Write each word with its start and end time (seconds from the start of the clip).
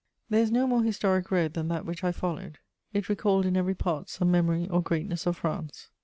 There 0.31 0.41
is 0.41 0.49
no 0.51 0.65
more 0.65 0.81
historic 0.81 1.29
road 1.29 1.53
than 1.53 1.67
that 1.67 1.85
which 1.85 2.03
I 2.03 2.11
followed; 2.11 2.57
it 2.91 3.07
recalled 3.07 3.45
in 3.45 3.55
every 3.55 3.75
part 3.75 4.09
some 4.09 4.31
memory 4.31 4.67
or 4.67 4.81
greatness 4.81 5.27
of 5.27 5.37
France. 5.37 5.89